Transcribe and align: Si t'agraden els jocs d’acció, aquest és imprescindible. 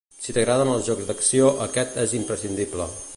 Si 0.21 0.31
t'agraden 0.35 0.71
els 0.75 0.87
jocs 0.87 1.05
d’acció, 1.11 1.51
aquest 1.67 2.03
és 2.07 2.17
imprescindible. 2.23 2.93